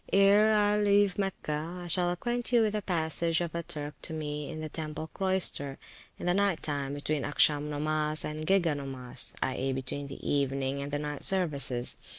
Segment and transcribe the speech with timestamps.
[0.11, 4.13] Ere I leave Mecca, I shall acquaint you with a passage of a Turk to
[4.15, 5.77] me in the temple cloyster,
[6.17, 10.91] in the night time, between Acsham nomas, and Gega nomas, i.e., between the evening and
[10.91, 11.99] the night services.